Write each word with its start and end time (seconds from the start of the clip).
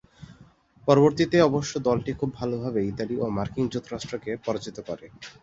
পরবর্তীতে 0.87 1.37
অবশ্য 1.41 1.73
দলটি 1.87 2.11
খুব 2.13 2.29
ভালোভাবে 2.35 2.79
ইতালি 2.91 3.15
ও 3.17 3.35
মার্কিন 3.37 3.65
যুক্তরাষ্ট্রকে 3.73 4.31
পরাজিত 4.45 4.77
করে। 4.87 5.05